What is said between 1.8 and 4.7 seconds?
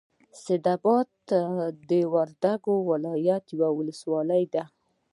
د وردک ولایت یوه ولسوالۍ ده.